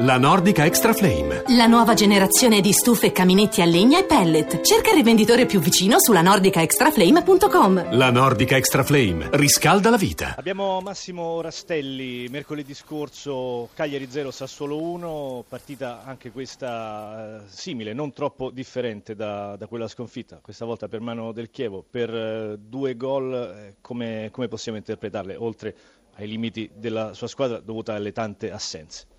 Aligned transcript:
La 0.00 0.16
Nordica 0.16 0.64
Extra 0.64 0.92
Flame. 0.92 1.42
La 1.56 1.66
nuova 1.66 1.94
generazione 1.94 2.60
di 2.60 2.70
stufe, 2.70 3.10
caminetti 3.10 3.62
a 3.62 3.64
legna 3.64 3.98
e 3.98 4.04
pellet. 4.04 4.60
Cerca 4.60 4.90
il 4.90 4.94
rivenditore 4.94 5.44
più 5.44 5.58
vicino 5.58 5.98
sulla 5.98 6.22
nordicaextraflame.com. 6.22 7.96
La 7.96 8.12
Nordica 8.12 8.56
Extra 8.56 8.84
Flame 8.84 9.28
riscalda 9.32 9.90
la 9.90 9.96
vita. 9.96 10.36
Abbiamo 10.36 10.80
Massimo 10.80 11.40
Rastelli, 11.40 12.28
mercoledì 12.28 12.74
scorso 12.74 13.70
Cagliari 13.74 14.06
0, 14.08 14.30
Sassuolo 14.30 14.80
1, 14.80 15.46
partita 15.48 16.04
anche 16.04 16.30
questa 16.30 17.40
eh, 17.40 17.42
simile, 17.48 17.92
non 17.92 18.12
troppo 18.12 18.50
differente 18.50 19.16
da, 19.16 19.56
da, 19.56 19.66
quella 19.66 19.88
sconfitta, 19.88 20.38
questa 20.40 20.64
volta 20.64 20.86
per 20.86 21.00
mano 21.00 21.32
del 21.32 21.50
Chievo. 21.50 21.84
Per 21.90 22.14
eh, 22.14 22.56
due 22.56 22.94
gol, 22.94 23.34
eh, 23.34 23.74
come, 23.80 24.28
come 24.30 24.46
possiamo 24.46 24.78
interpretarle, 24.78 25.34
oltre 25.34 25.74
ai 26.14 26.28
limiti 26.28 26.70
della 26.72 27.14
sua 27.14 27.26
squadra 27.26 27.58
dovuta 27.58 27.94
alle 27.94 28.12
tante 28.12 28.52
assenze? 28.52 29.16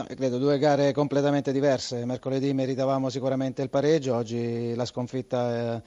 No, 0.00 0.06
credo 0.16 0.38
due 0.38 0.58
gare 0.58 0.92
completamente 0.92 1.52
diverse. 1.52 2.06
Mercoledì 2.06 2.54
meritavamo 2.54 3.10
sicuramente 3.10 3.60
il 3.60 3.68
pareggio, 3.68 4.14
oggi 4.14 4.74
la 4.74 4.86
sconfitta 4.86 5.74
è, 5.74 5.82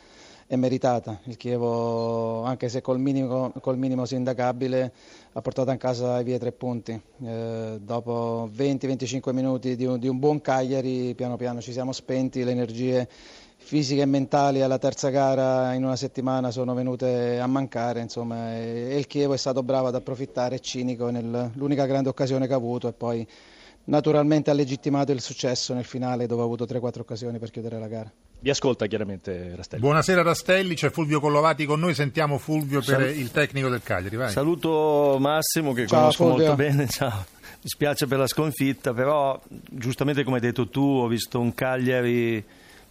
è 0.46 0.56
meritata. 0.56 1.20
Il 1.24 1.36
Chievo, 1.36 2.44
anche 2.44 2.70
se 2.70 2.82
col 2.82 3.00
minimo, 3.00 3.52
col 3.60 3.76
minimo, 3.76 4.06
sindacabile, 4.06 4.94
ha 5.32 5.42
portato 5.42 5.72
a 5.72 5.78
casa 5.78 6.22
via 6.22 6.38
tre 6.38 6.52
punti. 6.52 6.92
Eh, 7.26 7.80
dopo 7.82 8.48
20-25 8.56 9.34
minuti 9.34 9.76
di 9.76 9.86
un, 9.86 9.98
di 9.98 10.08
un 10.08 10.20
buon 10.20 10.42
Cagliari, 10.42 11.16
piano 11.16 11.36
piano 11.36 11.60
ci 11.60 11.72
siamo 11.72 11.92
spenti, 11.92 12.44
le 12.44 12.52
energie 12.52 13.10
fisiche 13.58 14.02
e 14.02 14.06
mentali 14.06 14.62
alla 14.62 14.78
terza 14.78 15.10
gara 15.10 15.74
in 15.74 15.84
una 15.86 15.96
settimana 15.96 16.52
sono 16.52 16.76
venute 16.76 17.40
a 17.40 17.48
mancare 17.48 18.02
insomma, 18.02 18.58
e, 18.58 18.96
il 18.96 19.08
Chievo 19.08 19.34
è 19.34 19.38
stato 19.38 19.64
bravo 19.64 19.88
ad 19.88 19.96
approfittare, 19.96 20.60
cinico 20.60 21.10
nell'unica 21.10 21.88
grande 21.88 22.10
occasione 22.10 22.46
che 22.46 22.54
ha 22.54 22.58
avuto 22.58 22.88
e 22.90 22.94
poi 22.94 23.28
naturalmente 23.86 24.50
ha 24.50 24.54
legittimato 24.54 25.12
il 25.12 25.22
successo 25.22 25.74
nel 25.74 25.86
finale 25.86 26.26
dove 26.28 26.42
ha 26.42 26.46
avuto 26.46 26.66
3-4 26.66 27.00
occasioni 27.00 27.40
per 27.40 27.52
chiudere 27.52 27.80
la 27.80 27.88
gara. 27.88 28.12
Vi 28.40 28.50
ascolta 28.50 28.88
chiaramente 28.88 29.54
Rastelli. 29.56 29.82
Buonasera 29.82 30.22
Rastelli, 30.22 30.76
c'è 30.76 30.90
Fulvio 30.90 31.22
Collovati 31.22 31.66
con 31.66 31.80
noi, 31.80 31.94
sentiamo 31.94 32.38
Fulvio 32.38 32.82
per 32.82 33.00
Sal- 33.00 33.16
il 33.16 33.32
tecnico 33.32 33.70
del 33.70 33.82
Cagliari. 33.82 34.16
Vai. 34.18 34.32
Saluto 34.32 35.16
Massimo 35.20 35.72
che 35.72 35.88
Ciao, 35.88 36.00
conosco 36.00 36.24
Fulvio. 36.26 36.48
molto 36.48 36.62
bene, 36.62 36.88
ciao. 36.92 37.26
Mi 37.62 37.70
spiace 37.70 38.06
per 38.06 38.18
la 38.18 38.28
sconfitta, 38.28 38.94
però 38.94 39.40
giustamente 39.48 40.24
come 40.26 40.36
hai 40.36 40.42
detto 40.42 40.68
tu 40.68 40.82
ho 40.82 41.08
visto 41.08 41.40
un 41.40 41.54
Cagliari 41.54 42.44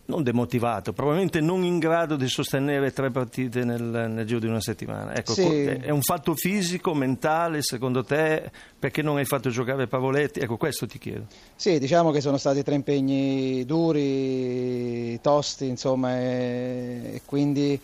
non 0.04 0.22
demotivato, 0.22 0.92
probabilmente 0.92 1.40
non 1.40 1.62
in 1.64 1.78
grado 1.78 2.16
di 2.16 2.28
sostenere 2.28 2.92
tre 2.92 3.10
partite 3.10 3.64
nel, 3.64 3.82
nel 3.82 4.26
giro 4.26 4.40
di 4.40 4.46
una 4.46 4.60
settimana. 4.60 5.14
Ecco, 5.14 5.32
sì. 5.32 5.42
è 5.42 5.90
un 5.90 6.02
fatto 6.02 6.34
fisico, 6.34 6.92
mentale, 6.92 7.62
secondo 7.62 8.02
te? 8.02 8.50
Perché 8.78 9.00
non 9.00 9.18
hai 9.18 9.24
fatto 9.24 9.48
giocare 9.48 9.86
Pavoletti? 9.86 10.40
Ecco, 10.40 10.56
questo 10.56 10.86
ti 10.86 10.98
chiedo. 10.98 11.26
Sì, 11.54 11.78
diciamo 11.78 12.10
che 12.10 12.20
sono 12.20 12.36
stati 12.36 12.62
tre 12.62 12.74
impegni 12.74 13.64
duri, 13.64 15.20
tosti, 15.20 15.68
insomma, 15.68 16.18
e, 16.18 17.00
e 17.14 17.22
quindi 17.24 17.78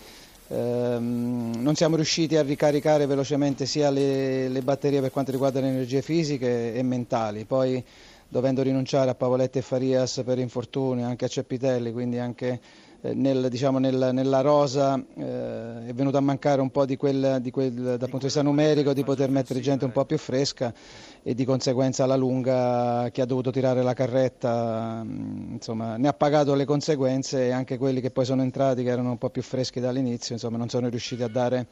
ehm, 0.49 1.53
non 1.57 1.75
siamo 1.77 1.95
riusciti 1.95 2.37
a 2.37 2.43
ricaricare 2.43 3.07
velocemente 3.07 3.65
sia 3.65 3.91
le, 3.91 4.49
le 4.49 4.61
batterie 4.63 5.01
per 5.01 5.13
quanto 5.13 5.31
riguarda 5.31 5.61
le 5.61 5.69
energie 5.69 6.03
fisiche 6.03 6.75
e 6.75 6.83
mentali. 6.83 7.45
Poi 7.45 7.83
dovendo 8.29 8.63
rinunciare 8.63 9.11
a 9.11 9.15
Pavoletti 9.15 9.59
e 9.59 9.63
Farias 9.63 10.23
per 10.25 10.39
infortuni, 10.39 11.03
anche 11.03 11.25
a 11.25 11.29
Ceppitelli, 11.29 11.93
quindi 11.93 12.19
anche 12.19 12.61
eh, 13.01 13.15
nel, 13.15 13.49
diciamo, 13.49 13.79
nel, 13.79 14.11
nella 14.13 14.41
rosa 14.41 14.97
eh, 14.97 15.87
è 15.87 15.93
venuto 15.95 16.17
a 16.17 16.21
mancare 16.21 16.61
un 16.61 16.71
po' 16.71 16.85
di 16.85 16.97
quel, 16.97 17.39
di 17.41 17.51
quel, 17.53 17.73
dal 17.73 17.99
punto 17.99 18.19
di 18.19 18.25
vista 18.25 18.43
numerico 18.43 18.93
di 18.93 19.05
poter 19.05 19.31
mettere 19.31 19.61
gente 19.61 19.85
un 19.85 19.93
po' 19.93 20.05
più 20.05 20.19
fresca 20.19 20.75
e 21.23 21.33
di 21.33 21.45
conseguenza 21.45 22.03
alla 22.05 22.17
lunga 22.17 23.09
chi 23.11 23.21
ha 23.21 23.25
dovuto 23.25 23.53
tirare 23.53 23.83
la 23.83 23.95
carretta 23.95 25.05
insomma, 25.07 25.97
ne 25.97 26.09
ha 26.09 26.13
pagato 26.13 26.55
le 26.55 26.65
conseguenze 26.65 27.47
e 27.47 27.51
anche 27.53 27.79
quelli 27.79 28.01
che 28.01 28.11
poi 28.11 28.25
sono 28.25 28.43
entrati 28.43 28.83
che 28.83 28.91
erano 28.91 29.11
un 29.11 29.19
po' 29.19 29.31
più 29.31 29.43
freschi 29.43 29.79
dall'inizio 29.79 30.35
insomma, 30.35 30.57
non 30.57 30.69
sono 30.69 30.89
riusciti 30.89 31.23
a 31.23 31.29
dare 31.29 31.67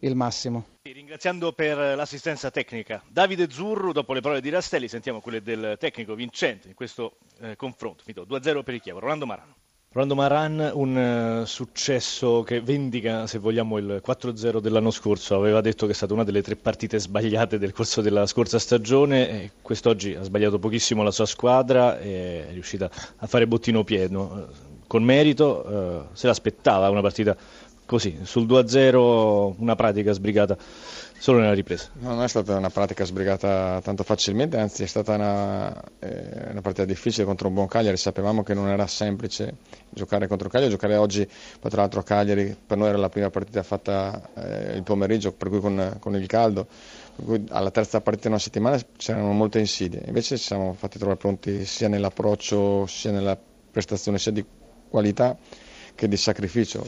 il 0.00 0.14
massimo. 0.14 0.66
Ringraziando 0.82 1.52
per 1.52 1.76
l'assistenza 1.76 2.50
tecnica 2.50 3.02
Davide 3.08 3.50
Zurru, 3.50 3.92
dopo 3.92 4.12
le 4.12 4.20
parole 4.20 4.40
di 4.40 4.48
Rastelli 4.48 4.88
sentiamo 4.88 5.20
quelle 5.20 5.42
del 5.42 5.76
tecnico 5.78 6.14
vincente 6.14 6.68
in 6.68 6.74
questo 6.74 7.16
eh, 7.40 7.56
confronto. 7.56 8.04
2-0 8.06 8.62
per 8.62 8.74
il 8.74 8.80
Chievo, 8.80 8.98
Rolando 8.98 9.26
Maran. 9.26 9.54
Rolando 9.92 10.14
Maran, 10.14 10.70
un 10.74 11.40
uh, 11.40 11.44
successo 11.46 12.44
che 12.44 12.60
vendica, 12.60 13.26
se 13.26 13.38
vogliamo, 13.38 13.76
il 13.76 14.00
4-0 14.06 14.60
dell'anno 14.60 14.92
scorso. 14.92 15.34
Aveva 15.34 15.60
detto 15.60 15.86
che 15.86 15.90
è 15.90 15.94
stata 15.96 16.12
una 16.12 16.22
delle 16.22 16.42
tre 16.42 16.54
partite 16.54 17.00
sbagliate 17.00 17.58
del 17.58 17.72
corso 17.72 18.00
della 18.00 18.24
scorsa 18.26 18.60
stagione. 18.60 19.28
E 19.28 19.50
quest'oggi 19.60 20.14
ha 20.14 20.22
sbagliato 20.22 20.60
pochissimo 20.60 21.02
la 21.02 21.10
sua 21.10 21.26
squadra 21.26 21.98
e 21.98 22.50
è 22.50 22.52
riuscita 22.52 22.88
a 23.16 23.26
fare 23.26 23.48
bottino 23.48 23.82
pieno. 23.82 24.46
Con 24.86 25.02
merito, 25.02 25.66
uh, 25.66 26.14
se 26.14 26.28
l'aspettava 26.28 26.88
una 26.88 27.00
partita 27.00 27.36
così, 27.90 28.20
sul 28.22 28.46
2-0 28.46 29.54
una 29.58 29.74
pratica 29.74 30.12
sbrigata 30.12 30.56
solo 31.18 31.40
nella 31.40 31.54
ripresa. 31.54 31.88
No, 31.94 32.10
non 32.14 32.22
è 32.22 32.28
stata 32.28 32.56
una 32.56 32.70
pratica 32.70 33.04
sbrigata 33.04 33.80
tanto 33.82 34.04
facilmente, 34.04 34.58
anzi 34.58 34.84
è 34.84 34.86
stata 34.86 35.14
una, 35.16 35.74
eh, 35.98 36.50
una, 36.52 36.60
partita 36.60 36.84
difficile 36.84 37.24
contro 37.24 37.48
un 37.48 37.54
buon 37.54 37.66
Cagliari, 37.66 37.96
sapevamo 37.96 38.44
che 38.44 38.54
non 38.54 38.68
era 38.68 38.86
semplice 38.86 39.56
giocare 39.88 40.28
contro 40.28 40.48
Cagliari, 40.48 40.70
giocare 40.70 40.94
oggi, 40.94 41.28
poi 41.58 41.68
tra 41.68 41.80
l'altro 41.80 42.04
Cagliari 42.04 42.56
per 42.64 42.78
noi 42.78 42.90
era 42.90 42.98
la 42.98 43.08
prima 43.08 43.28
partita 43.28 43.64
fatta 43.64 44.30
eh, 44.34 44.76
il 44.76 44.84
pomeriggio, 44.84 45.32
per 45.32 45.48
cui 45.48 45.58
con, 45.58 45.96
con 45.98 46.14
il 46.14 46.28
caldo, 46.28 46.68
alla 47.48 47.72
terza 47.72 48.00
partita 48.00 48.28
in 48.28 48.34
una 48.34 48.40
settimana 48.42 48.78
c'erano 48.96 49.32
molte 49.32 49.58
insidie, 49.58 50.04
invece 50.06 50.38
ci 50.38 50.44
siamo 50.44 50.74
fatti 50.74 50.96
trovare 50.96 51.18
pronti 51.18 51.64
sia 51.64 51.88
nell'approccio 51.88 52.86
sia 52.86 53.10
nella 53.10 53.36
prestazione 53.72 54.18
sia 54.20 54.30
di 54.30 54.44
qualità 54.88 55.36
che 55.94 56.08
di 56.08 56.16
sacrificio. 56.16 56.84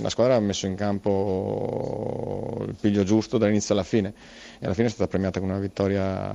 La 0.00 0.08
squadra 0.08 0.34
ha 0.36 0.40
messo 0.40 0.66
in 0.66 0.74
campo 0.74 2.64
il 2.66 2.74
piglio 2.80 3.04
giusto 3.04 3.38
dall'inizio 3.38 3.74
alla 3.74 3.84
fine 3.84 4.12
e 4.58 4.66
alla 4.66 4.74
fine 4.74 4.88
è 4.88 4.90
stata 4.90 5.08
premiata 5.08 5.40
con 5.40 5.48
una 5.48 5.58
vittoria 5.58 6.32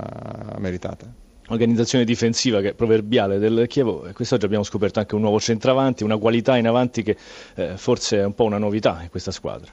meritata. 0.58 1.06
Organizzazione 1.48 2.04
difensiva 2.04 2.60
che 2.60 2.70
è 2.70 2.74
proverbiale 2.74 3.38
del 3.38 3.66
Chievo 3.68 4.06
e 4.06 4.12
quest'oggi 4.12 4.44
abbiamo 4.46 4.64
scoperto 4.64 4.98
anche 4.98 5.14
un 5.14 5.20
nuovo 5.20 5.38
centravanti, 5.38 6.02
una 6.02 6.16
qualità 6.16 6.56
in 6.56 6.66
avanti 6.66 7.04
che 7.04 7.16
eh, 7.54 7.76
forse 7.76 8.18
è 8.18 8.24
un 8.24 8.34
po' 8.34 8.44
una 8.44 8.58
novità 8.58 8.98
in 9.02 9.10
questa 9.10 9.30
squadra. 9.30 9.70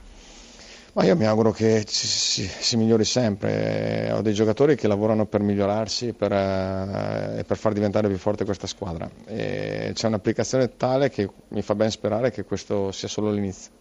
Ma 0.95 1.03
io 1.05 1.15
mi 1.15 1.25
auguro 1.25 1.49
che 1.51 1.83
si, 1.87 2.05
si, 2.05 2.47
si, 2.47 2.77
migliori 2.77 3.03
sempre, 3.03 4.11
ho 4.11 4.21
dei 4.21 4.33
giocatori 4.33 4.75
che 4.75 4.87
lavorano 4.87 5.25
per 5.25 5.41
migliorarsi 5.41 6.13
per, 6.13 6.31
eh, 6.31 7.39
e 7.39 7.43
per 7.43 7.57
far 7.57 7.73
diventare 7.73 8.07
più 8.07 8.17
forte 8.17 8.45
questa 8.45 8.67
squadra 8.67 9.09
e 9.25 9.89
c'è 9.95 10.05
un'applicazione 10.05 10.77
tale 10.77 11.09
che 11.09 11.27
mi 11.47 11.63
fa 11.63 11.73
ben 11.73 11.89
sperare 11.89 12.29
che 12.29 12.43
questo 12.43 12.91
sia 12.91 13.07
solo 13.07 13.31
l'inizio. 13.31 13.71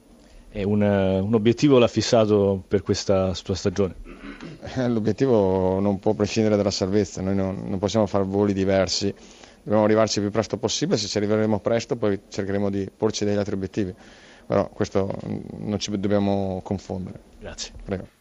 E 0.51 0.65
un, 0.65 0.81
un 0.81 1.35
obiettivo 1.35 1.79
l'ha 1.79 1.87
fissato 1.89 2.63
per 2.67 2.83
questa 2.83 3.35
sua 3.35 3.57
stagione? 3.57 3.95
Eh, 4.77 4.89
l'obiettivo 4.89 5.81
non 5.81 5.99
può 5.99 6.15
prescindere 6.15 6.57
dalla 6.57 6.71
salvezza, 6.71 7.21
noi 7.21 7.35
non, 7.35 7.63
non 7.67 7.79
possiamo 7.79 8.07
fare 8.07 8.25
voli 8.25 8.55
diversi, 8.55 9.15
dobbiamo 9.63 9.85
arrivarci 9.85 10.17
il 10.19 10.25
più 10.25 10.33
presto 10.33 10.57
possibile, 10.57 10.97
se 10.97 11.09
ci 11.09 11.19
arriveremo 11.19 11.61
presto 11.61 11.95
poi 11.97 12.19
cercheremo 12.29 12.71
di 12.71 12.91
porci 12.95 13.27
degli 13.27 13.37
altri 13.37 13.55
obiettivi 13.55 13.95
però 14.47 14.69
questo 14.69 15.09
non 15.59 15.79
ci 15.79 15.91
dobbiamo 15.99 16.61
confondere. 16.63 17.21
Grazie. 17.39 17.73
Prego. 17.83 18.21